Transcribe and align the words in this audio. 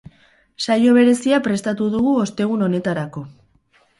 Saio 0.63 0.93
berezia 0.97 1.41
prestatu 1.49 1.91
dugu 1.97 2.15
ostegun 2.23 2.65
honetarako. 2.69 3.25